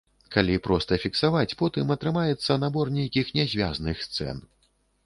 [0.35, 4.47] Калі проста фіксаваць, потым атрымаецца набор нейкіх нязвязных сцэн.